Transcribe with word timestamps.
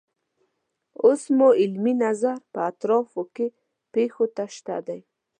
اوس 1.03 1.21
مو 1.37 1.49
علمي 1.61 1.93
نظر 2.05 2.37
په 2.51 2.59
اطرافو 2.71 3.21
کې 3.35 3.47
پیښو 3.93 4.25
ته 4.35 4.43
شته 4.55 4.75
دی. 4.87 4.99